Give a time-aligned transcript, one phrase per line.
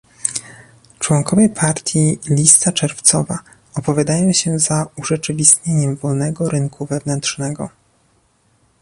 [0.99, 3.39] Członkowie partii Lista Czerwcowa
[3.75, 7.69] opowiadają się za urzeczywistnieniem wolnego rynku wewnętrznego